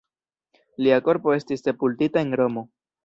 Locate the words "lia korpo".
0.85-1.35